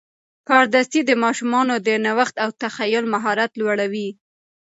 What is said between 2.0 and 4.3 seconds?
نوښت او تخیل مهارت لوړوي.